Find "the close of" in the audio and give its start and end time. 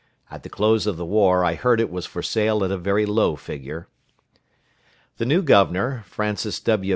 0.41-0.97